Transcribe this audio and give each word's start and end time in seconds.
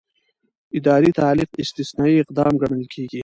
اداري 0.77 1.11
تعلیق 1.19 1.49
استثنايي 1.63 2.17
اقدام 2.23 2.53
ګڼل 2.61 2.85
کېږي. 2.93 3.19